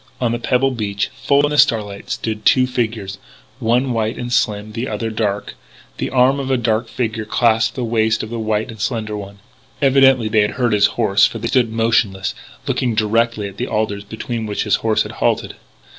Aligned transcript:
On 0.19 0.31
the 0.31 0.39
pebbled 0.39 0.77
beach, 0.77 1.09
full 1.21 1.43
in 1.45 1.51
the 1.51 1.59
starlight, 1.59 2.09
stood 2.09 2.43
two 2.43 2.65
figures, 2.65 3.19
one 3.59 3.93
white 3.93 4.17
and 4.17 4.33
slim, 4.33 4.71
the 4.71 4.87
other 4.87 5.11
dark. 5.11 5.53
The 5.97 6.09
arm 6.09 6.39
of 6.39 6.47
the 6.47 6.57
dark 6.57 6.87
figure 6.87 7.23
clasped 7.23 7.75
the 7.75 7.83
waist 7.83 8.23
of 8.23 8.31
the 8.31 8.39
white 8.39 8.69
and 8.71 8.81
slender 8.81 9.15
one. 9.15 9.37
Evidently 9.79 10.27
they 10.27 10.41
had 10.41 10.51
heard 10.57 10.73
his 10.73 10.87
horse, 10.97 11.27
for 11.27 11.37
they 11.37 11.49
stood 11.49 11.71
motionless, 11.71 12.33
looking 12.65 12.95
directly 12.95 13.47
at 13.47 13.57
the 13.57 13.67
alders 13.67 14.03
behind 14.03 14.47
which 14.47 14.63
his 14.63 14.77
horse 14.77 15.03
had 15.03 15.11
halted. 15.21 15.53